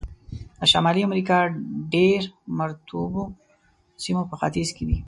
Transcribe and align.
د 0.59 0.61
شمالي 0.71 1.01
امریکا 1.09 1.37
ډېر 1.93 2.21
مرطوبو 2.59 3.23
سیمې 4.03 4.23
په 4.29 4.35
ختیځ 4.39 4.69
کې 4.75 4.83
دي. 4.89 4.97